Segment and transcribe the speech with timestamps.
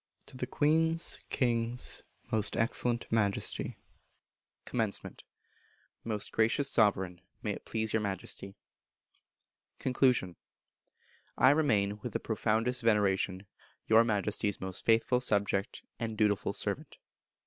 [0.25, 2.01] To the Queen's (King's)
[2.31, 3.77] Most Excellent Majesty.
[4.65, 5.21] Commencement.
[6.03, 8.55] Most Gracious Sovereign; May it please your Majesty.
[9.77, 10.37] Conclusion.
[11.37, 13.45] I remain, with the profoundest veneration,
[13.85, 16.97] Your Majesty's most faithful subject and dutiful servant.